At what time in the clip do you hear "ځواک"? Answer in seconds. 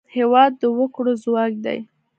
1.23-1.53